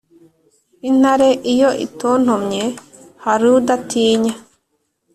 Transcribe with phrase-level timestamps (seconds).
[0.89, 2.63] Intare iyo itontomye
[3.25, 4.33] hari udatinya?